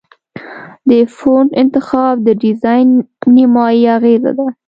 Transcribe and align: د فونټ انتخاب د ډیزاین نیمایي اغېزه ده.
د 0.89 0.91
فونټ 1.15 1.49
انتخاب 1.61 2.15
د 2.27 2.29
ډیزاین 2.43 2.87
نیمایي 3.35 3.83
اغېزه 3.97 4.31
ده. 4.37 4.47